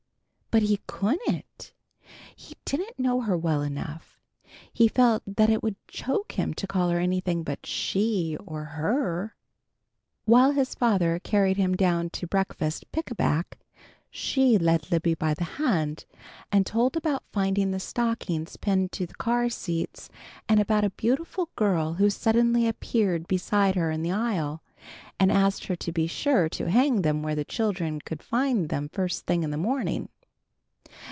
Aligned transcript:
But 0.53 0.63
he 0.63 0.81
couldn't! 0.85 1.71
He 2.35 2.57
didn't 2.65 2.99
know 2.99 3.21
her 3.21 3.37
well 3.37 3.61
enough. 3.61 4.19
He 4.73 4.89
felt 4.89 5.23
that 5.25 5.49
it 5.49 5.63
would 5.63 5.77
choke 5.87 6.33
him 6.33 6.53
to 6.55 6.67
call 6.67 6.89
her 6.89 6.99
anything 6.99 7.43
but 7.43 7.65
She 7.65 8.35
or 8.45 8.65
Her. 8.65 9.33
While 10.25 10.51
his 10.51 10.75
father 10.75 11.19
carried 11.19 11.55
him 11.55 11.77
down 11.77 12.09
to 12.09 12.27
breakfast 12.27 12.91
pick 12.91 13.09
a 13.11 13.15
back, 13.15 13.59
She 14.09 14.57
led 14.57 14.91
Libby 14.91 15.13
by 15.13 15.33
the 15.33 15.45
hand, 15.55 16.03
and 16.51 16.65
told 16.65 16.97
about 16.97 17.23
finding 17.31 17.71
the 17.71 17.79
stockings 17.79 18.57
pinned 18.57 18.91
to 18.91 19.05
the 19.07 19.15
car 19.15 19.47
seats, 19.49 20.09
and 20.49 20.59
about 20.59 20.83
a 20.83 20.89
beautiful 20.89 21.47
girl 21.55 21.93
who 21.93 22.09
suddenly 22.09 22.67
appeared 22.67 23.25
beside 23.25 23.75
her 23.75 23.89
in 23.89 24.01
the 24.03 24.11
aisle, 24.11 24.61
and 25.17 25.31
asked 25.31 25.67
her 25.67 25.77
to 25.77 25.93
be 25.93 26.07
sure 26.07 26.49
to 26.49 26.69
hang 26.69 27.03
them 27.03 27.23
where 27.23 27.35
the 27.35 27.45
children 27.45 28.01
could 28.01 28.21
find 28.21 28.67
them 28.67 28.89
first 28.89 29.25
thing 29.25 29.43
in 29.43 29.51
the 29.51 29.55
morning. 29.55 30.09